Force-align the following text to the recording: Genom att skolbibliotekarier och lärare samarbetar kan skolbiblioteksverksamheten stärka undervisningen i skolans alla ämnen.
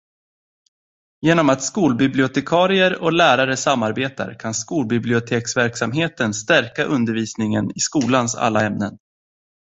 Genom 1.25 1.49
att 1.49 1.63
skolbibliotekarier 1.63 3.01
och 3.01 3.13
lärare 3.13 3.57
samarbetar 3.57 4.39
kan 4.39 4.53
skolbiblioteksverksamheten 4.53 6.33
stärka 6.33 6.83
undervisningen 6.83 7.71
i 7.75 7.79
skolans 7.79 8.35
alla 8.35 8.61
ämnen. 8.65 8.97